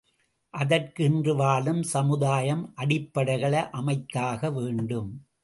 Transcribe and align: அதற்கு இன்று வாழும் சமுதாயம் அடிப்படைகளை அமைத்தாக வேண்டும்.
அதற்கு 0.53 1.03
இன்று 1.03 1.35
வாழும் 1.35 1.83
சமுதாயம் 1.83 2.73
அடிப்படைகளை 2.75 3.61
அமைத்தாக 3.73 4.51
வேண்டும். 4.53 5.11